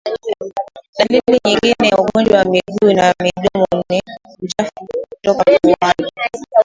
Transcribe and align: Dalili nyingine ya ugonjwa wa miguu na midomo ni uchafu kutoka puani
Dalili 0.97 1.37
nyingine 1.47 1.89
ya 1.89 1.97
ugonjwa 1.97 2.37
wa 2.39 2.45
miguu 2.45 2.93
na 2.93 3.15
midomo 3.23 3.67
ni 3.89 4.01
uchafu 4.39 4.87
kutoka 5.13 5.43
puani 5.43 6.11